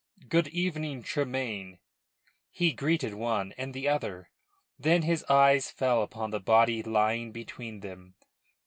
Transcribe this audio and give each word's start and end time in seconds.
Good 0.29 0.47
evening, 0.47 1.03
Tremayne," 1.03 1.77
he 2.49 2.73
greeted 2.73 3.13
one 3.13 3.53
and 3.55 3.71
the 3.71 3.87
other. 3.87 4.31
Then 4.79 5.03
his 5.03 5.23
eyes 5.25 5.69
fell 5.69 6.01
upon 6.01 6.31
the 6.31 6.39
body 6.39 6.81
lying 6.81 7.31
between 7.31 7.81
them. 7.81 8.15